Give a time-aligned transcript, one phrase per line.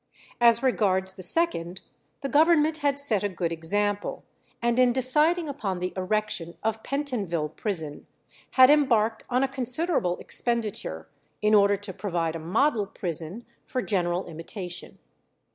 [0.39, 1.83] As regards the second,
[2.21, 4.23] the Government had set a good example,
[4.59, 8.07] and in deciding upon the erection of Pentonville prison
[8.53, 11.07] had embarked on a considerable expenditure
[11.43, 14.97] in order to provide a model prison for general imitation.